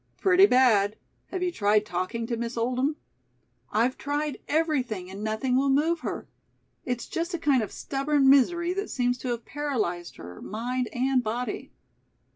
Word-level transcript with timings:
"Pretty 0.17 0.47
bad. 0.47 0.95
Have 1.27 1.43
you 1.43 1.51
tried 1.51 1.85
talking 1.85 2.25
to 2.25 2.35
Miss 2.35 2.57
Oldham?" 2.57 2.95
"I've 3.71 3.99
tried 3.99 4.39
everything 4.47 5.11
and 5.11 5.23
nothing 5.23 5.55
will 5.55 5.69
move 5.69 5.99
her. 5.99 6.27
It's 6.85 7.05
just 7.05 7.35
a 7.35 7.37
kind 7.37 7.61
of 7.61 7.71
stubborn 7.71 8.27
misery 8.27 8.73
that 8.73 8.89
seems 8.89 9.19
to 9.19 9.27
have 9.27 9.45
paralyzed 9.45 10.15
her, 10.17 10.41
mind 10.41 10.89
and 10.91 11.23
body." 11.23 11.71